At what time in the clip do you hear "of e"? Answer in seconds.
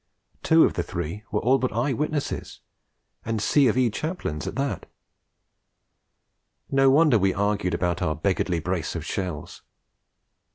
3.67-3.91